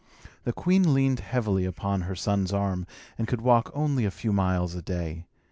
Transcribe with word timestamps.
The 0.45 0.51
queen 0.51 0.95
leaned 0.95 1.19
heavily 1.19 1.63
upon 1.63 2.01
her 2.01 2.15
son's 2.15 2.51
arm, 2.51 2.87
and 3.19 3.27
could 3.27 3.41
walk 3.41 3.69
only 3.75 4.03
a 4.03 4.09
few 4.09 4.33
miles 4.33 4.73
a 4.73 4.81
day. 4.81 5.27